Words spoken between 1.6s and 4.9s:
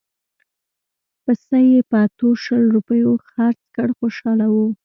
یې په اتو شل روپیو خرڅ کړ خوشاله وو.